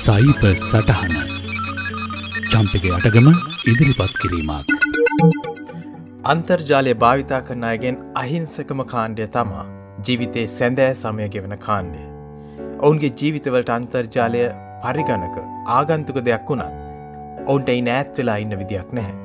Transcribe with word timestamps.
සයිප 0.00 0.42
සටහන 0.50 1.14
චම්පක 2.50 2.84
අටගම 2.96 3.26
ඉදිරිපත් 3.70 4.12
කිරීමක් 4.20 4.70
අන්තර්ජාලය 6.32 6.92
භාවිතා 7.02 7.40
කරන 7.48 7.66
අයගෙන් 7.70 7.98
අහිංසකම 8.20 8.80
කාණ්ඩය 8.92 9.26
තමා 9.34 9.64
ජීවිතේ 10.06 10.44
සැඳෑ 10.54 10.94
සමය 11.00 11.26
ගෙවන 11.34 11.54
කාණ්ඩය. 11.66 12.04
ඔවුන්ගේ 12.78 13.10
ජීවිතවලට 13.22 13.72
අන්තර්ජාලය 13.76 14.44
පරිගණක 14.84 15.36
ආගන්තුක 15.78 16.22
දෙයක් 16.28 16.48
වුණත් 16.50 16.78
ඔවුන්ට 17.46 17.74
එයි 17.74 17.84
නෑත් 17.90 18.22
වෙලා 18.22 18.38
ඉන්න 18.44 18.58
විදියක් 18.62 18.96
නැහැ. 18.98 19.18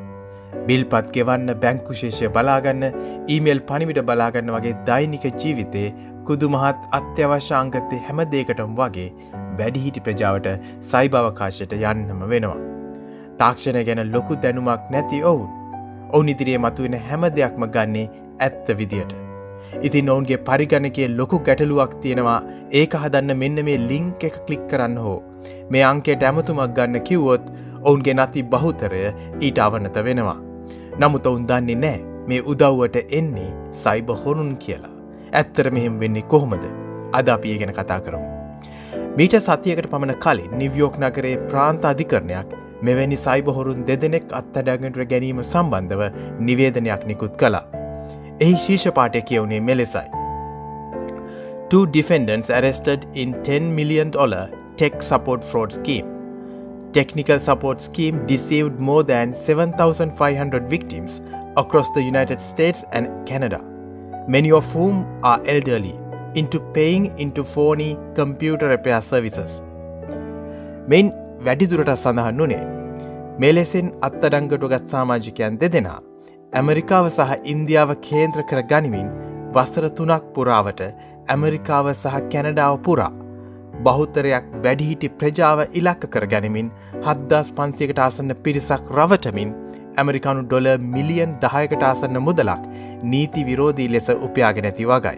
බිල්පත් 0.67 1.13
ගෙවන්න 1.15 1.55
බැංකුශේෂය 1.63 2.33
බලාගන්න 2.35 2.83
ඊමේල් 3.29 3.63
පනිවිට 3.71 4.03
බලාගන්න 4.11 4.53
වගේ 4.57 4.75
දෛනික 4.91 5.31
ජීවිතේ 5.31 5.87
කුදු 6.27 6.51
මහත් 6.53 6.93
අත්‍යවශ්‍යාංගත්තය 6.99 8.03
හැම 8.05 8.23
දේකටම 8.35 8.77
වගේ 8.77 9.09
වැඩිහිටි 9.59 10.05
ප්‍රජාවට 10.07 10.47
සයිභවකාශයට 10.91 11.75
යන්නම 11.81 12.23
වෙනවා. 12.31 12.57
තාක්ෂණ 13.39 13.83
ගැන 13.89 14.01
ලොකු 14.15 14.39
දැනුමක් 14.45 14.89
නැති 14.95 15.21
ඔවුන්. 15.31 15.51
ඔවුන් 16.13 16.31
ඉදිරියේ 16.33 16.63
මතුවෙන 16.65 16.97
හැම 17.09 17.29
දෙයක්ම 17.37 17.65
ගන්නේ 17.75 18.09
ඇත්ත 18.47 18.69
විදියට. 18.79 19.15
ඉතින් 19.81 20.09
ඔවුන්ගේ 20.13 20.39
පරිගණකේ 20.47 21.07
ලොකු 21.19 21.39
ගැටලුවක් 21.47 21.93
තියෙනවා 22.01 22.39
ඒක 22.81 22.97
හදන්න 23.03 23.37
මෙන්න 23.43 23.65
මේ 23.67 23.77
ලිංක් 23.91 24.23
එක 24.29 24.41
කලික් 24.47 24.65
කරන්න 24.71 24.97
හෝ. 25.05 25.19
මේ 25.71 25.85
අංකේ 25.91 26.17
ඩැමතුමක් 26.21 26.75
ගන්න 26.77 27.05
කිව්වොත් 27.09 27.53
ඔවුන්ගේ 27.81 28.17
නති 28.19 28.43
බහුතරය 28.53 29.01
ඊට 29.41 29.63
අවනත 29.67 29.97
වෙනවා. 30.09 30.37
නමුත් 30.99 31.27
ඔවුන් 31.31 31.47
දන්නේ 31.49 31.81
නෑ 31.83 31.99
මේ 32.27 32.45
උදව්වට 32.53 32.97
එන්නේ 33.19 33.51
සයිබ 33.83 34.09
හොරුන් 34.23 34.55
කියලා. 34.57 34.95
ඇත්තර 35.33 35.71
මෙහෙම 35.71 35.99
වෙන්නේ 35.99 36.29
කොහොමද 36.33 36.65
අද 37.13 37.27
අපි 37.35 37.53
ඒ 37.53 37.59
ගැන 37.61 37.77
කතා 37.79 37.99
කරමු. 37.99 38.34
මීට 39.17 39.35
සතියකට 39.45 39.87
පමණ 39.91 40.19
කලින් 40.23 40.53
නිවියෝක් 40.61 40.95
නගරේ 41.01 41.33
ප්‍රාන්ත 41.49 41.85
අධිකරණයක් 41.91 42.49
මෙවැනි 42.87 43.17
සයිබහොරුන් 43.25 43.83
දෙදෙනෙක් 43.89 44.25
අත්තඩගට 44.39 45.05
ගැනීම 45.11 45.41
සම්බන්ධව 45.43 46.01
නිවේදනයක් 46.47 47.05
නිකුත් 47.11 47.37
කලා. 47.43 47.63
එහි 48.45 48.55
ශීෂපාටය 48.65 49.21
කියවුණේ 49.29 49.59
මෙලෙසයි. 49.59 50.07
Two 51.69 51.85
defendants 51.97 52.49
arrested 52.49 53.07
in 53.13 53.35
10 53.43 53.71
million 53.77 54.11
dollar 54.11 54.49
tech 54.77 55.01
support 55.11 55.43
fraud 55.51 55.77
scheme. 55.79 56.09
Technical 56.93 57.39
support 57.39 57.81
scheme 57.81 58.19
deceived 58.27 58.79
more 58.79 59.03
than 59.03 59.33
7,500 59.33 60.69
victims 60.75 61.21
across 61.55 61.89
the 61.95 62.03
United 62.13 62.41
States 62.41 62.85
and 62.91 63.07
Canada. 63.25 63.61
many 64.27 64.51
of 64.51 64.65
whom 64.73 65.05
are 65.23 65.41
elderly, 65.45 65.93
into 66.35 66.59
paying 66.75 67.05
into 67.17 67.43
phony 67.53 67.89
computer 68.19 68.67
repair 68.75 69.01
services. 69.11 69.51
මෙන් 70.93 71.13
වැඩිදුරට 71.45 71.91
සඳහන් 71.95 72.41
වනේ 72.41 72.63
මෙලෙසෙන් 73.43 73.87
අත්තඩංගටු 74.07 74.71
ගත් 74.73 74.93
සාමාජිකයන් 74.93 75.59
දෙදෙනා 75.63 75.99
ඇමරිකාව 76.59 77.07
සහ 77.09 77.51
ඉන්දියාව 77.53 77.91
කේන්ද්‍ර 78.07 78.47
කර 78.51 78.61
ගනිමින් 78.71 79.11
වසර 79.55 79.87
තුනක් 79.99 80.31
පුරාවට 80.35 80.81
ඇමරිකාව 81.33 81.87
සහ 81.93 82.17
කැනඩාව 82.33 82.75
පුරා 82.87 83.11
බෞතරයක් 83.87 84.47
වැඩිහිටි 84.63 85.13
ප්‍රජාව 85.19 85.59
ඉලක්ක 85.79 86.09
කර 86.15 86.25
ගැනමින් 86.33 86.71
හද්දාස් 87.07 87.51
පන්තියකට 87.59 88.01
ආසන්න 88.05 88.35
පිරිසක් 88.45 88.91
රවටමින් 88.97 89.51
ඇමරිකානු 90.01 90.43
ඩොල 90.47 90.69
මිලියන් 90.95 91.37
දහයකට 91.43 91.87
ආසන්න 91.91 92.19
මුදලක් 92.27 92.63
නීති 93.13 93.47
විරෝධී 93.49 93.91
ලෙස 93.95 94.09
උපයාගෙන 94.27 94.69
ඇති 94.71 94.91
වගයි. 94.91 95.17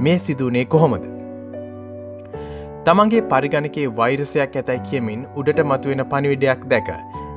මේ 0.00 0.18
සිදුවනේ 0.18 0.64
කොහොමද. 0.66 1.04
තමන්ගේ 2.86 3.22
පරිගණකේ 3.30 3.86
වෛරසයක් 3.98 4.56
ඇතැයි 4.56 4.86
කියමින් 4.88 5.20
උඩට 5.36 5.60
මතුවෙන 5.70 6.02
පනිවිඩයක් 6.10 6.64
දැක 6.72 6.88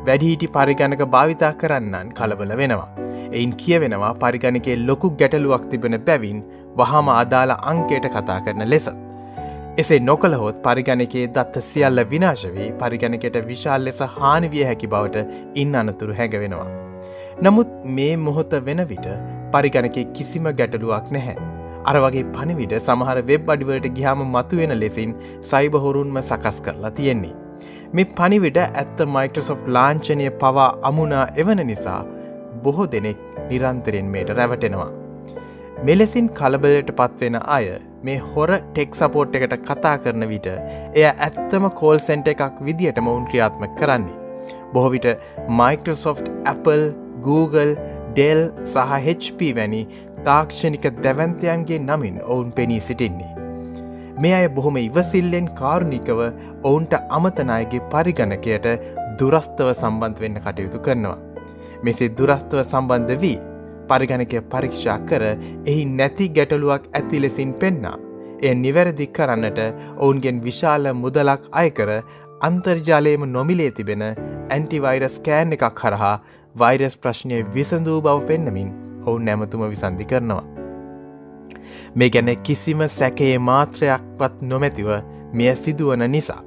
වැඩිහිටි 0.08 0.50
පරිගණක 0.56 1.04
භාවිතා 1.14 1.52
කරන්නන් 1.62 2.10
කලබල 2.18 2.52
වෙනවා. 2.62 2.90
එයින් 3.32 3.54
කියවෙනවා 3.62 4.14
පරිගණකේ 4.16 4.76
ලොකු 4.88 5.12
ගැටලුවක් 5.22 5.70
තිබෙන 5.72 5.98
බැවින් 6.08 6.42
වහම 6.78 7.14
අදාළ 7.14 7.54
අංකයට 7.72 8.10
කතා 8.16 8.40
කරන 8.42 8.66
ලෙස. 8.74 8.90
එසේ 9.78 10.00
නොකළහොත් 10.00 10.60
පරිගණකේ 10.66 11.26
දත්ත 11.30 11.64
සියල්ල 11.68 12.04
විනාශවී 12.14 12.70
පරිගණකට 12.82 13.40
විශාල් 13.52 13.88
ලෙස 13.90 14.02
හානිවිය 14.18 14.66
හැකි 14.70 14.92
බවට 14.96 15.26
ඉන්න 15.64 15.80
අනතුරු 15.84 16.20
හැඟවෙනවා. 16.20 16.68
නමුත් 17.42 17.72
මේ 17.98 18.12
මොහොත 18.26 18.60
වෙන 18.68 18.84
විට 18.92 19.08
පරිගණකේ 19.54 20.06
කිසිම 20.18 20.52
ගැටලුවක් 20.60 21.16
නැහැ. 21.18 21.49
අර 21.86 21.96
වගේ 22.06 22.26
පණවිඩ 22.36 22.74
සමහර 22.80 23.20
වෙබ් 23.30 23.52
අඩිවලට 23.54 23.88
ගිහාම 23.98 24.24
මතුවෙන 24.36 24.74
ලෙසින් 24.84 25.12
සයිබහොරුන්ම 25.52 26.22
සකස් 26.22 26.58
කරලා 26.66 26.92
තියෙන්නේ. 27.00 27.36
මේ 27.96 28.10
පනිවිඩ 28.18 28.58
ඇත්ත 28.64 29.04
මයිකෝසොෆ් 29.16 29.62
ලාංචනය 29.76 30.30
පවා 30.42 30.70
අමුණා 30.90 31.26
එවන 31.44 31.62
නිසා 31.72 32.00
බොහෝ 32.64 32.88
දෙනෙක් 32.96 33.20
නිරන්තරෙන් 33.50 34.10
මේට 34.16 34.32
රැවටෙනවා. 34.40 34.90
මෙලෙසින් 35.88 36.30
කලබලට 36.40 36.92
පත්වෙන 37.00 37.38
අය 37.58 37.68
මේ 38.04 38.18
හොර 38.32 38.50
ටෙක් 38.56 38.96
සපෝට් 39.02 39.38
එකට 39.40 39.56
කතා 39.68 39.96
කරන 40.04 40.26
විට 40.32 40.50
එය 40.50 41.06
ඇත්තම 41.10 41.70
කෝල් 41.82 42.02
සෙන්ට 42.08 42.34
එකක් 42.34 42.60
විදිහට 42.68 43.00
මොවුන් 43.08 43.30
ක්‍රියාත්ම 43.30 43.64
කරන්නේ. 43.80 44.18
බොහොවිට 44.74 45.08
Microsoft, 45.62 46.26
Apple, 46.46 46.94
Google, 47.22 47.74
ඩෙල් 48.14 48.42
සහ 48.66 49.00
HP 49.06 49.50
වැනි 49.58 49.82
තාක්ෂණික 50.28 50.86
දැවන්තයන්ගේ 51.04 51.80
නමින් 51.82 52.18
ඔවුන් 52.24 52.52
පෙනී 52.52 52.80
සිටින්නේ. 52.80 53.32
මේ 54.22 54.34
අය 54.38 54.48
බොහොම 54.50 54.78
ඉවසිල්ලෙන් 54.78 55.48
කාරුණිකව 55.60 56.20
ඔවුන්ට 56.64 56.94
අමතනයගේ 57.18 57.86
පරිගණකයට 57.92 58.68
දුරස්තව 59.20 59.70
සම්බන්ධ 59.74 60.22
වෙන්න 60.24 60.42
කටයුතු 60.46 60.80
කරනවා. 60.80 61.18
මෙසේ 61.84 62.14
දුරස්තව 62.18 62.62
සම්බන්ධ 62.64 63.22
වී 63.24 63.38
පරිගණකය 63.90 64.42
පරීක්ෂා 64.52 65.00
කර 65.10 65.24
එහි 65.66 65.84
නැති 65.92 66.30
ගැටලුවක් 66.38 66.90
ඇති 66.94 67.22
ලෙසින් 67.22 67.54
පෙන්නා. 67.54 67.98
එය 68.42 68.56
නිවැරදි 68.56 69.08
කරන්නට 69.16 69.62
ඔවුන්ගෙන් 69.98 70.44
විශාල 70.48 70.92
මුදලක් 71.04 71.48
අයකර 71.62 71.90
අන්තර්ජාලයම 72.42 73.24
නොමිලේ 73.32 73.72
තිබෙන 73.72 74.04
ඇන්ටිවෛරස් 74.50 75.18
කෑන් 75.26 75.58
එකක් 75.58 75.82
හරහා 75.82 76.14
වෛරස් 76.56 76.96
ප්‍රශ්නය 76.98 77.40
විසඳූ 77.56 77.98
බව 78.02 78.28
පෙන්නමින් 78.30 78.70
ඔවුන් 79.10 79.30
නැමතුම 79.30 79.68
විසන්ධි 79.74 80.10
කරනවා. 80.12 80.44
මේ 81.96 82.10
ගැන 82.10 82.34
කිසිම 82.44 82.84
සැකයේ 82.98 83.38
මාත්‍රයක්වත් 83.50 84.42
නොමැතිව 84.52 84.90
මෙය 85.34 85.56
සිදුවන 85.56 86.06
නිසා. 86.12 86.42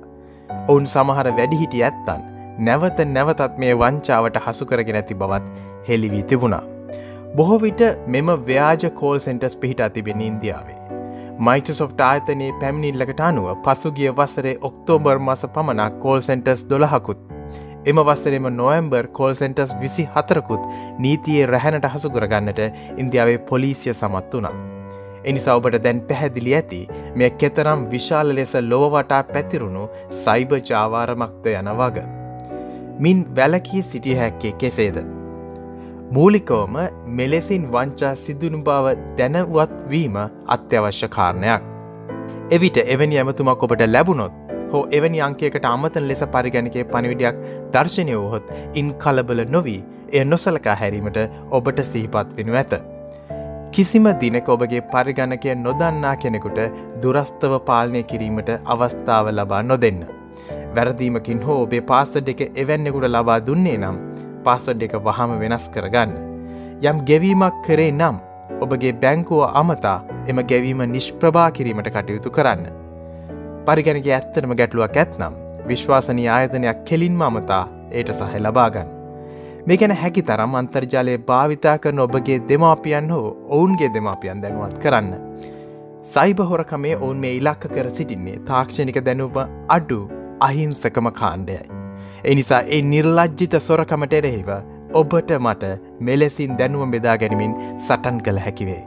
ඔවුන් 0.68 0.86
සමහර 0.86 1.32
වැඩිහිටි 1.38 1.82
ඇත්තන් 1.84 2.28
නැවත 2.60 3.00
නැවතත් 3.14 3.58
මේ 3.58 3.72
වංචාවට 3.76 4.38
හසුකරගෙන 4.46 5.00
ඇති 5.00 5.14
බවත් 5.14 5.66
හෙළිවී 5.88 6.22
තිබුණා. 6.22 6.62
බොහෝ 7.36 7.60
විට 7.60 7.82
මෙම 8.06 8.30
ව්‍යාජ 8.46 8.90
කෝල් 8.94 9.20
සෙන්ටස් 9.26 9.56
පිහිට 9.56 9.84
තිබෙන 9.94 10.20
ඉන්දියාවේ. 10.20 10.78
මයිකසොෆ්ට 11.40 12.00
ආයතනයේ 12.06 12.52
පැමිණිල්ලකට 12.60 13.22
අනුව 13.28 13.52
පසුගිය 13.64 14.10
වසරේ 14.18 14.56
ඔක්තෝබර් 14.62 15.18
මස 15.18 15.46
පමණක් 15.54 16.00
කෝල් 16.00 16.20
සෙන්ටස් 16.22 16.66
දොළහකුත්. 16.70 17.31
එම 17.90 17.98
වස්සරෙම 18.08 18.44
නොවම්බර් 18.58 19.06
කෝල් 19.16 19.32
සෙන්ටස් 19.38 19.72
විසි 19.80 20.04
හතරකුත් 20.14 20.66
නීතියේ 21.04 21.46
රැහැනට 21.52 21.86
හසුකරගන්නට 21.94 22.60
ඉන්දියාවේ 23.02 23.38
පොලිසිය 23.48 23.94
සමත් 23.94 24.34
වනා. 24.38 24.52
එනිසා 25.30 25.56
ඔබට 25.60 25.78
දැන් 25.86 26.02
පැහැදිලි 26.10 26.54
ඇති 26.58 26.80
මෙය 27.16 27.30
කෙතරම් 27.40 27.82
විශාල 27.94 28.30
ලෙස 28.38 28.54
ලොවවටා 28.72 29.22
පැතිරුණු 29.32 29.82
සයිබ 30.20 30.54
ජාවාරමක්ද 30.70 31.48
යන 31.54 31.72
වග. 31.80 32.06
මින් 33.04 33.26
වැලකී 33.36 33.82
සිටිය 33.90 34.16
හැක්කේ 34.20 34.54
කෙසේද. 34.62 35.02
මූලිකවම 36.16 36.78
මෙලෙසින් 37.18 37.66
වංචා 37.74 38.14
සිදුනු 38.24 38.62
බව 38.68 38.94
දැනවත්වීම 39.18 40.18
අත්‍යවශ්‍ය 40.56 41.08
කාරණයක්. 41.16 41.62
එවිට 42.50 42.78
එවැනි 42.86 43.18
ඇමතුමක් 43.18 43.62
ඔබට 43.66 43.84
ලැබුණොත් 43.94 44.41
හෝ 44.72 44.84
එවැනි 44.98 45.20
අංකයකට 45.26 45.66
අමතන 45.72 46.08
ලෙස 46.10 46.22
පරිගණකේ 46.34 46.84
පණවිඩයක් 46.92 47.42
දර්ශනය 47.74 48.14
වූහොත් 48.14 48.54
ඉන් 48.74 48.88
කලබල 49.02 49.42
නොවී 49.56 49.80
එය 50.12 50.24
නොසලකා 50.24 50.76
හැරීමට 50.80 51.18
ඔබට 51.50 51.84
සිහිපත් 51.90 52.32
වෙනු 52.38 52.58
ඇත. 52.60 52.74
කිසිම 53.74 54.06
දිනක 54.22 54.48
ඔබගේ 54.48 54.82
පරිගණකය 54.92 55.54
නොදන්නා 55.56 56.16
කෙනෙකුට 56.16 56.58
දුරස්තව 57.02 57.54
පාලනය 57.68 58.02
කිරීමට 58.10 58.50
අවස්ථාව 58.66 59.30
ලබා 59.38 59.62
නොදෙන්න. 59.62 60.02
වැරදීමකින් 60.76 61.40
හෝ 61.46 61.62
ඔබේ 61.62 61.86
පාස්සඩ් 61.92 62.28
එක 62.32 62.42
එවැන්නෙකුට 62.54 63.08
ලබා 63.14 63.38
දුන්නේ 63.46 63.78
නම් 63.78 63.96
පාස්වඩ් 64.44 64.84
එක 64.88 64.98
වහම 65.06 65.32
වෙනස් 65.42 65.66
කරගන්න. 65.74 66.12
යම් 66.82 67.00
ගෙවීමක් 67.08 67.64
කරේ 67.66 67.92
නම් 67.92 68.16
ඔබගේ 68.60 68.92
බැංකුව 69.02 69.42
අමතා 69.60 69.98
එම 70.28 70.38
ගැවීම 70.50 70.80
නිෂ්ප්‍රභා 70.94 71.50
කිරීමට 71.56 71.90
කටයුතු 71.94 72.30
කරන්න. 72.30 72.81
පරිගැනක 73.66 74.06
ඇත්තනම 74.08 74.52
ගැටලුවක් 74.58 74.96
ඇත්නම් 75.00 75.34
විශ්වාසනී 75.68 76.28
ආයතනයක් 76.36 76.78
කෙලින්ම 76.88 77.20
අමතා 77.26 77.62
ඒට 77.98 78.10
සහ 78.14 78.38
ලබාගන්න. 78.44 78.88
මේ 79.66 79.76
ගැන 79.82 79.94
හැකි 80.00 80.22
තරම් 80.30 80.56
අන්තර්ජාලය 80.60 81.14
භාවිතා 81.28 81.76
කරන 81.84 82.02
ඔබගේ 82.06 82.38
දෙමාපියන් 82.48 83.12
හෝ 83.14 83.28
ඔවුන්ගේ 83.56 83.90
දෙමාපියන් 83.96 84.42
දැනුවත් 84.44 84.76
කරන්න. 84.84 85.12
සයිබහොරකමේ 86.14 86.96
ඔවුන් 86.96 87.22
මේ 87.24 87.34
ඉලක්ක 87.40 87.68
කර 87.74 87.90
සිටින්නේ 87.98 88.42
තාක්ෂණික 88.50 88.98
දැනුව 89.08 89.38
අඩු 89.76 90.00
අහිංසකම 90.40 91.10
කාණ්ඩයයි. 91.20 91.62
එනිසා 92.24 92.62
ඒ 92.76 92.82
නිර්ලජ්ජිත 92.92 93.54
සොරකමට 93.68 94.16
එරෙහිව 94.20 94.50
ඔබට 95.00 95.30
මට 95.38 95.70
මෙලෙසින් 96.08 96.58
දැනුව 96.58 96.90
බෙදා 96.96 97.16
ගැනීමින් 97.22 97.54
සටන් 97.78 98.18
කළ 98.26 98.42
හැකිවේ. 98.46 98.82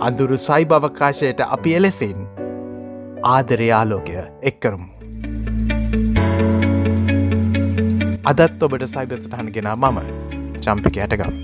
අඳුරු 0.00 0.38
සයිභවකාශයට 0.46 1.42
අපි 1.56 1.74
එලෙසින් 1.80 2.20
ආදරයාලෝකය 3.28 4.16
එක්කරමු. 4.50 4.88
අදත් 8.30 8.62
ඔබට 8.66 8.84
සයිබස්ටහන් 8.94 9.50
ගෙන 9.56 9.68
මම 9.76 9.98
චම්පික 10.64 10.96
ඇටගම්. 11.04 11.34